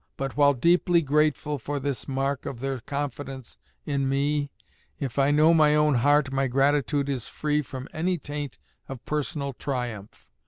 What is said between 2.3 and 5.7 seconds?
of their confidence in me, if I know